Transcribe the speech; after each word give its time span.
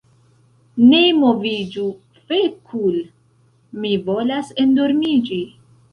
"Ne 0.91 1.01
moviĝu 1.17 1.83
fekul' 2.31 2.99
mi 3.85 3.95
volas 4.09 4.51
endormiĝi 4.65 5.43